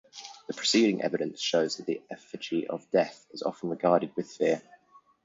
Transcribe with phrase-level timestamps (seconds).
[0.47, 4.59] The preceding evidence shows that the effigy of Death is often regarded with fear.